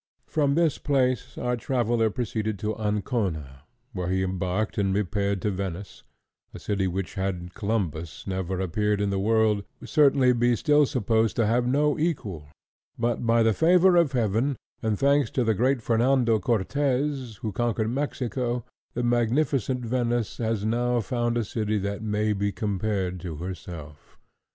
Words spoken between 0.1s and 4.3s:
From this place our traveller proceeded to Ancona, where he